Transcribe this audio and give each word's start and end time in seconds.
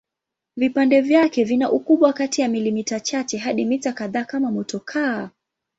Vipande 0.57 1.01
vyake 1.01 1.43
vina 1.43 1.71
ukubwa 1.71 2.13
kati 2.13 2.41
ya 2.41 2.47
milimita 2.49 2.99
chache 2.99 3.37
hadi 3.37 3.65
mita 3.65 3.93
kadhaa 3.93 4.23
kama 4.25 4.51
motokaa. 4.51 5.29